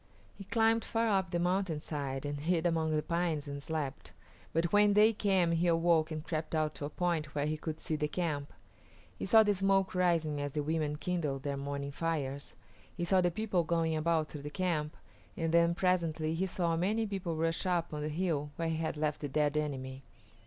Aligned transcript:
He 0.35 0.45
climbed 0.45 0.83
far 0.83 1.09
up 1.09 1.29
the 1.29 1.37
mountainside 1.37 2.25
and 2.25 2.39
hid 2.39 2.65
among 2.65 2.95
the 2.95 3.03
pines 3.03 3.47
and 3.47 3.61
slept, 3.61 4.13
but 4.51 4.73
when 4.73 4.93
day 4.93 5.13
came 5.13 5.51
he 5.51 5.67
awoke 5.67 6.09
and 6.09 6.23
crept 6.23 6.55
out 6.55 6.73
to 6.73 6.85
a 6.85 6.89
point 6.89 7.35
where 7.35 7.45
he 7.45 7.55
could 7.55 7.79
see 7.79 7.95
the 7.95 8.07
camp. 8.07 8.51
He 9.19 9.27
saw 9.27 9.43
the 9.43 9.53
smoke 9.53 9.93
rising 9.93 10.41
as 10.41 10.53
the 10.53 10.63
women 10.63 10.95
kindled 10.95 11.43
their 11.43 11.55
morning 11.55 11.91
fires; 11.91 12.55
he 12.97 13.05
saw 13.05 13.21
the 13.21 13.29
people 13.29 13.63
going 13.63 13.95
about 13.95 14.27
through 14.29 14.41
the 14.41 14.49
camp, 14.49 14.97
and 15.37 15.51
then 15.53 15.75
presently 15.75 16.33
he 16.33 16.47
saw 16.47 16.75
many 16.75 17.05
people 17.05 17.35
rush 17.35 17.67
up 17.67 17.93
on 17.93 18.01
the 18.01 18.09
hill 18.09 18.49
where 18.55 18.69
he 18.69 18.77
had 18.77 18.97
left 18.97 19.21
the 19.21 19.29
dead 19.29 19.55
enemy. 19.55 20.01